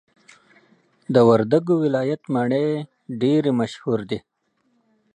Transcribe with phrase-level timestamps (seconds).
[1.13, 2.67] د وردګو ولایت مڼي
[3.21, 4.19] ډیري مشهور دي.